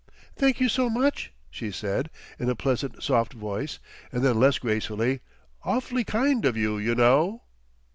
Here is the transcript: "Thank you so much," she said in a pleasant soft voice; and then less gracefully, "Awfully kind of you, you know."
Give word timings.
"Thank 0.35 0.59
you 0.59 0.67
so 0.67 0.89
much," 0.89 1.31
she 1.51 1.69
said 1.69 2.09
in 2.39 2.49
a 2.49 2.55
pleasant 2.55 3.03
soft 3.03 3.33
voice; 3.33 3.77
and 4.11 4.25
then 4.25 4.39
less 4.39 4.57
gracefully, 4.57 5.19
"Awfully 5.61 6.03
kind 6.03 6.43
of 6.43 6.57
you, 6.57 6.79
you 6.79 6.95
know." 6.95 7.43